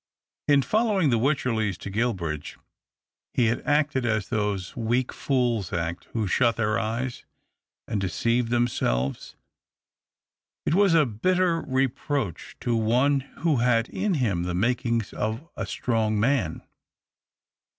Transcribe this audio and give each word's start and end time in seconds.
In 0.47 0.63
following 0.63 1.11
the 1.11 1.19
Wycherleys 1.19 1.77
to 1.77 1.91
Guilbridge, 1.91 2.57
he 3.35 3.45
had 3.45 3.61
acted 3.67 4.03
as 4.03 4.29
those 4.29 4.75
weak 4.75 5.13
fools 5.13 5.71
act 5.71 6.05
who 6.13 6.25
shut 6.25 6.55
their 6.55 6.79
eyes 6.79 7.23
and 7.87 8.01
deceive 8.01 8.49
themselves. 8.49 9.35
It 10.65 10.73
was 10.73 10.95
a 10.95 11.05
bitter 11.05 11.61
reproach 11.61 12.55
to 12.61 12.75
one 12.75 13.19
who 13.45 13.57
had 13.57 13.89
in 13.89 14.15
him 14.15 14.41
the 14.41 14.55
makings 14.55 15.13
of 15.13 15.47
a 15.55 15.67
strong 15.67 16.19
man. 16.19 16.63